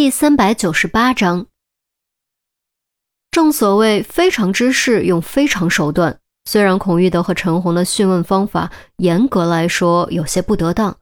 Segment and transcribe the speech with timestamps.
[0.00, 1.46] 第三百九十八章，
[3.32, 6.20] 正所谓非常之事用非常手段。
[6.44, 10.96] 虽然孔玉德和陈红的讯问方法严格来说有些不得当，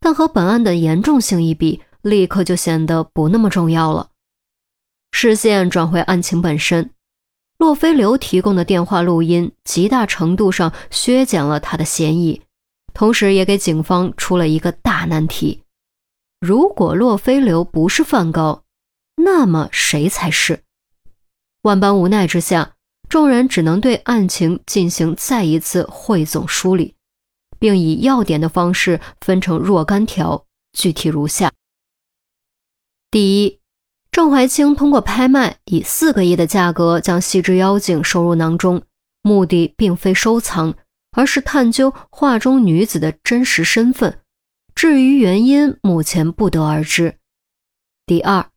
[0.00, 4.08] 但和本案的严重性一比，立刻就显得不那么重要了。
[5.12, 6.90] 视线转回案情本身，
[7.56, 12.42] 洛飞流提供的电话录音极大程度上削减了他的嫌疑，
[12.92, 15.62] 同时也给警方出了一个大难题。
[16.40, 18.64] 如果洛飞流不是梵高，
[19.16, 20.64] 那么谁才是？
[21.62, 22.76] 万般无奈之下，
[23.10, 26.94] 众人只能对案情进行再一次汇总梳理，
[27.58, 31.52] 并以要点的方式分成若干条，具体如下：
[33.10, 33.60] 第一，
[34.10, 38.82] 郑怀清通过拍卖以四个亿的价格将《细枝妖精》收入囊中，
[39.20, 40.74] 目的并非收藏，
[41.12, 44.19] 而是探究画中女子的真实身份。
[44.80, 47.18] 至于原因，目前不得而知。
[48.06, 48.48] 第二，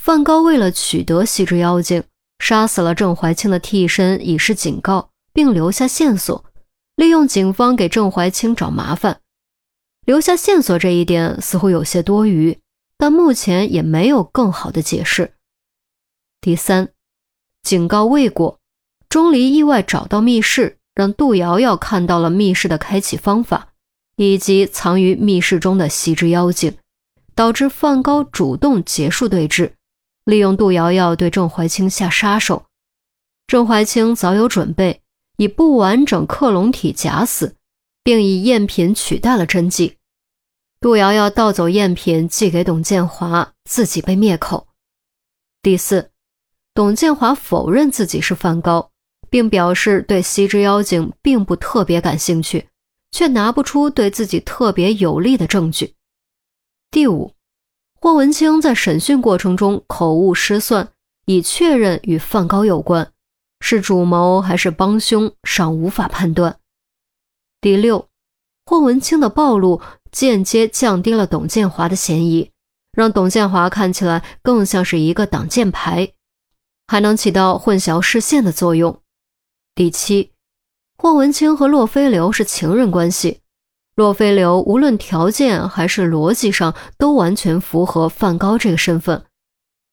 [0.00, 2.04] 范高为了取得细枝妖精，
[2.38, 6.44] 杀死了郑怀清的替身，以示警告，并留下线索，
[6.94, 9.20] 利用警方给郑怀清找麻烦。
[10.06, 12.56] 留下线索这一点似乎有些多余，
[12.96, 15.34] 但目前也没有更好的解释。
[16.40, 16.90] 第三，
[17.64, 18.60] 警告未果，
[19.08, 23.73] 钟离意外找到密室，让杜瑶瑶看到了密室的开启方法。
[24.16, 26.76] 以及藏于密室中的西之妖精，
[27.34, 29.72] 导致范高主动结束对峙，
[30.24, 32.66] 利用杜瑶瑶对郑怀清下杀手。
[33.46, 35.02] 郑怀清早有准备，
[35.36, 37.56] 以不完整克隆体假死，
[38.02, 39.96] 并以赝品取代了真迹。
[40.80, 44.68] 杜瑶瑶盗走赝品寄给董建华，自己被灭口。
[45.62, 46.10] 第四，
[46.74, 48.90] 董建华否认自己是梵高，
[49.28, 52.68] 并表示对西之妖精并不特别感兴趣。
[53.14, 55.94] 却拿不出对自己特别有利的证据。
[56.90, 57.32] 第五，
[58.00, 60.88] 霍文清在审讯过程中口误失算，
[61.26, 63.12] 已确认与范高有关，
[63.60, 66.58] 是主谋还是帮凶尚无法判断。
[67.60, 68.08] 第六，
[68.66, 69.80] 霍文清的暴露
[70.10, 72.50] 间接降低了董建华的嫌疑，
[72.90, 76.14] 让董建华看起来更像是一个挡箭牌，
[76.88, 79.00] 还能起到混淆视线的作用。
[79.76, 80.33] 第七。
[80.96, 83.40] 霍文清和洛飞流是情人关系，
[83.96, 89.24] 洛飞流无论条件还是逻辑上都完全符合范高这个身份。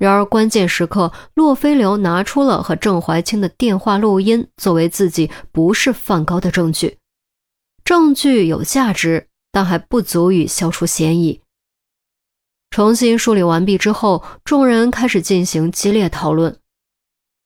[0.00, 6.98] 然而关键时刻，洛飞流拿出了和郑怀清的电话录音作为自己不是范高的证据。
[7.84, 11.40] 证据有价值，但还不足以消除嫌疑。
[12.70, 16.58] 重新梳理完毕之后，众人开始进行激烈讨论。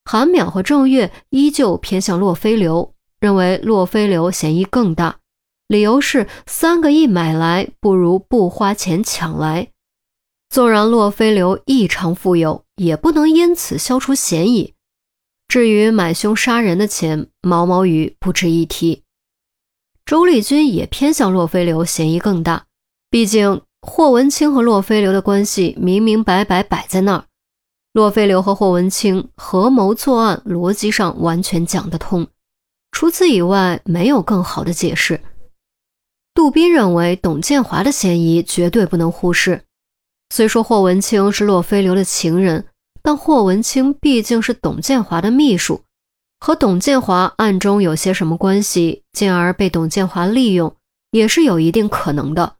[0.05, 2.95] 韩淼和郑月依旧偏向洛飞流。
[3.21, 5.19] 认为洛飞流嫌疑更大，
[5.67, 9.69] 理由是三个亿买来不如不花钱抢来。
[10.49, 14.75] 纵然洛飞流异常富有，也不能因此消除嫌疑。
[15.47, 19.03] 至于买凶杀人的钱，毛毛雨不值一提。
[20.07, 22.65] 周丽君也偏向洛飞流嫌疑更大，
[23.11, 27.25] 毕竟霍文清和洛飞流的关系明明白白摆在那儿，
[27.93, 32.27] 洛飞流和霍文清合谋作案，逻辑上完全讲得通。
[32.91, 35.21] 除此以外，没有更好的解释。
[36.35, 39.63] 杜斌认为董建华的嫌疑绝对不能忽视。
[40.31, 42.67] 虽说霍文清是洛飞流的情人，
[43.03, 45.83] 但霍文清毕竟是董建华的秘书，
[46.41, 50.75] 和董建华暗中有些什么关系，进而被董建华利用，
[51.13, 52.57] 也是有一定可能的。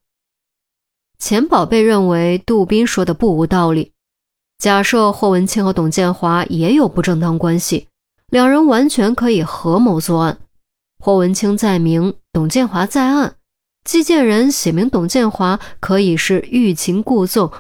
[1.19, 3.93] 钱宝贝认为杜斌说的不无道理。
[4.59, 7.88] 假设霍文清和董建华也有不正当关系。
[8.31, 10.39] 两人完全可以合谋作案，
[10.99, 13.37] 霍文清在明，董建华在暗。
[13.85, 17.51] 寄件人写明董建华可以是欲擒故纵。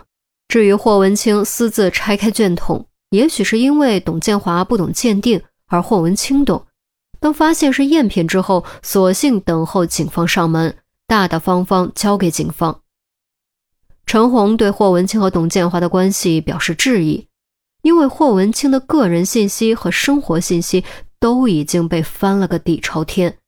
[0.46, 6.66] 至于霍文清私自拆开卷筒，也许是因为董建华不懂鉴定，而霍文清懂。
[7.18, 12.82] 当发现是赝品之后，索性等候警方上门，大大方方交给警方。
[14.04, 17.26] 陈红对霍文清和董建华的关系表示质疑。
[17.82, 20.84] 因为霍文清的个人信息和生活信息
[21.20, 23.38] 都已经被翻了个底朝天，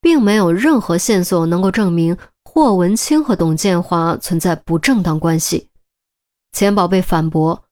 [0.00, 5.68] 并没有任何线索能够证明霍文清和董建华存在不正当关系。
[6.52, 7.64] 钱宝贝反驳：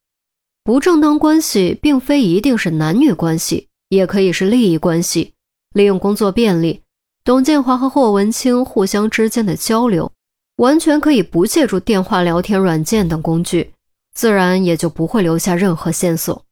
[0.63, 5.35] 不正当关系并非一定是男女关系，也可以是利益关系。
[5.75, 6.83] 利用工作便利，
[7.25, 10.11] 董建华和霍文清互相之间的交流，
[10.57, 13.73] 完全可以不借助电话聊天软件等工具。
[14.19, 16.45] 自然也就不会留下任何线索。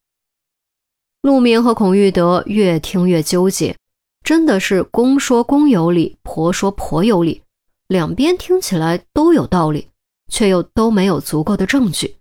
[1.20, 3.76] 陆明和孔玉德越听越纠结，
[4.22, 7.42] 真的是公说公有理，婆说婆有理，
[7.88, 9.88] 两边听起来都有道理，
[10.30, 12.18] 却又都没有足够的证据。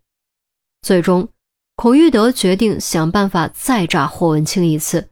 [0.81, 1.29] 最终，
[1.75, 5.09] 孔玉德决定想办法再炸霍文清一次。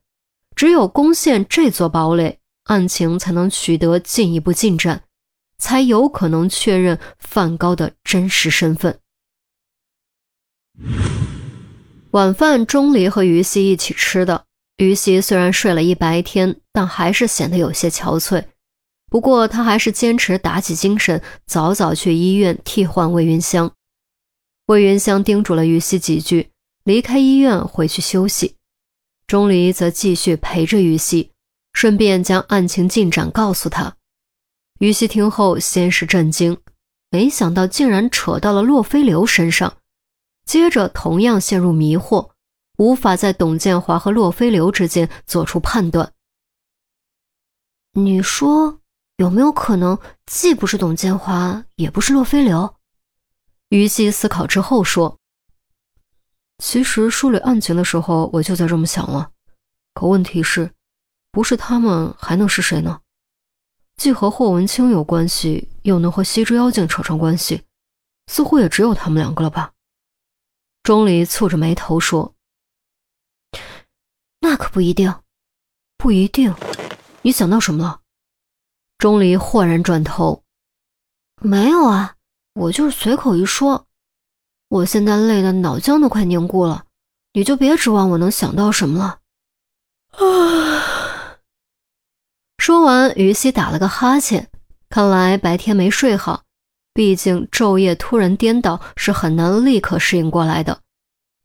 [0.55, 5.03] 只有攻陷这座堡垒，案情才能取得进一步进展，
[5.59, 8.97] 才有可能确认范高的真实身份。
[12.11, 14.45] 晚饭，钟离和于西一起吃的。
[14.77, 18.43] 于西虽然睡了一白天，但还是显得有些憔悴。
[19.09, 23.71] 不过，他还是坚持打起精神，早早去医院替换魏云香。
[24.67, 26.49] 魏云香叮嘱了于西几句，
[26.83, 28.55] 离开医院回去休息。
[29.27, 31.31] 钟离则继续陪着于西，
[31.73, 33.95] 顺便将案情进展告诉他。
[34.79, 36.57] 于西听后先是震惊，
[37.09, 39.77] 没想到竟然扯到了洛飞流身上，
[40.45, 42.31] 接着同样陷入迷惑，
[42.77, 46.13] 无法在董建华和洛飞流之间做出判断。
[47.93, 48.79] 你说
[49.17, 52.75] 有没有可能既不是董建华，也不是洛飞流？
[53.69, 55.17] 于西思考之后说。
[56.59, 59.31] 其实梳理案情的时候，我就在这么想了。
[59.93, 60.71] 可问题是，
[61.31, 63.01] 不是他们还能是谁呢？
[63.97, 67.63] 既和霍文清有关系，又能和西之妖精扯上关系，
[68.27, 69.72] 似乎也只有他们两个了吧？
[70.83, 72.35] 钟离蹙着眉头说
[74.41, 75.15] ：“那可不一定，
[75.97, 76.53] 不一定。
[77.21, 78.01] 你想到什么了？”
[78.99, 80.43] 钟离豁然转头
[81.41, 82.15] ：“没有啊，
[82.53, 83.87] 我就是随口一说。”
[84.67, 86.85] 我现在累的脑浆都快凝固了，
[87.31, 89.19] 你就别指望我能想到什么了。
[90.17, 91.37] 啊！
[92.57, 94.51] 说完，于西打了个哈欠，
[94.89, 96.43] 看来白天没睡好。
[96.93, 100.81] 毕竟昼夜突然颠倒是很难立刻适应过来的，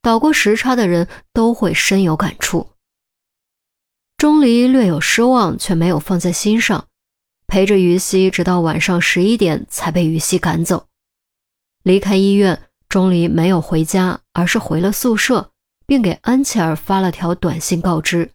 [0.03, 2.71] 倒过时差的人都会深有感触。
[4.17, 6.87] 钟离略有失望，却没有放在心上，
[7.47, 10.87] 陪着于西直到晚上十一点才被于西赶走，
[11.83, 12.63] 离开医院。
[12.89, 15.51] 钟离没有回家，而是回了宿舍，
[15.87, 18.31] 并给安琪儿发了条短信告知。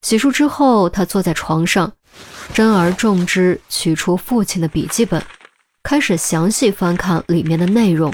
[0.00, 1.92] 洗漱之后，他坐在床上，
[2.54, 5.22] 珍而重之取出父亲的笔记本，
[5.88, 8.12] 开始详细翻看里面的内容。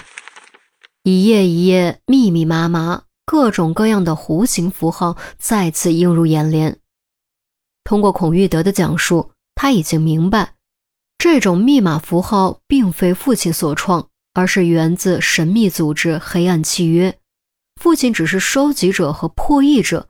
[1.02, 6.78] 一页一页，密密麻麻，各种各样的弧形符号再次映入眼帘。
[7.82, 10.54] 通过孔玉德的讲述，他已经明白，
[11.18, 14.08] 这种密码符号并非父亲所创。
[14.34, 17.18] 而是源自神秘组织黑暗契约，
[17.80, 20.08] 父亲只是收集者和破译者，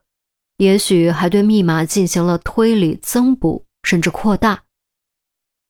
[0.59, 4.65] 也许还对密码进行了推理、增补甚至扩大。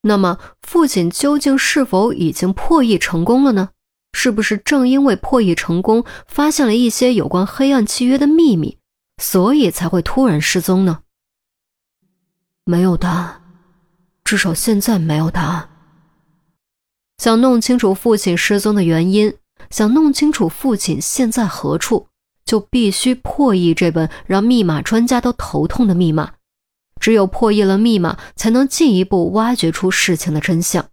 [0.07, 3.71] 那么，父亲究竟是否已经破译成功了呢？
[4.13, 8.79] 是不是正因为破译成功，发现了一些有关黑暗契约的秘密，
[9.21, 11.01] 所以才会突然失踪呢？
[12.65, 13.43] 没有答案，
[14.23, 15.71] 至少现在没有答案。
[17.19, 19.35] 想弄清楚父亲失踪的原因，
[19.71, 22.09] 想弄清楚父亲现在何处，
[22.45, 26.35] 就必须破译这本让密码专家都头痛的密码。
[27.05, 30.89] 只有破译了密码，才能进一步挖掘出事情的真相。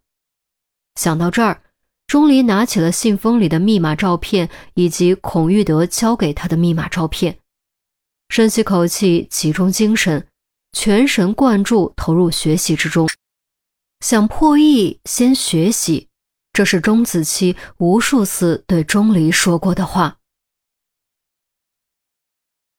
[0.95, 1.63] 想到这儿，
[2.05, 7.37] 钟离拿起了信封里的密码照片以及孔玉德交给他的密码照片，
[8.27, 10.27] 深吸口气，集中精神，
[10.73, 13.07] 全神贯注投入学习之中。
[14.01, 16.09] 想破译，先学习。
[16.51, 20.17] 这是钟子期无数次对钟离说过的话。